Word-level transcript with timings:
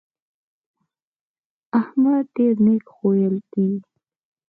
احمد 1.79 2.23
ډېر 2.35 2.55
نېک 2.65 2.85
خویه 2.95 3.29
دی. 3.51 3.69